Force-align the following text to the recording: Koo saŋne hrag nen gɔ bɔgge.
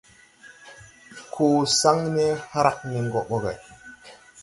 Koo 1.33 1.59
saŋne 1.79 2.27
hrag 2.51 2.77
nen 2.91 3.05
gɔ 3.13 3.21
bɔgge. 3.29 3.53